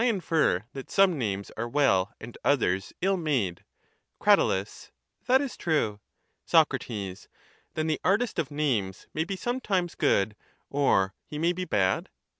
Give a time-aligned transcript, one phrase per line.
[0.03, 3.63] infer that some names are well and others ill made.
[4.19, 4.39] Crat.
[5.27, 5.99] That is true.
[6.43, 6.75] Soc.
[6.87, 10.35] Then the artist of names may be sometimes good,
[10.71, 12.09] or he may be bad?